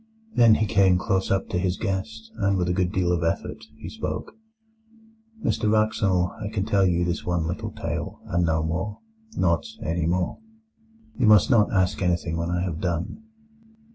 [0.35, 3.65] Then he came close up to his guest, and with a good deal of effort
[3.77, 4.31] he spoke:
[5.45, 10.39] "Mr Wraxall, I can tell you this one little tale, and no more—not any more.
[11.19, 13.21] You must not ask anything when I have done.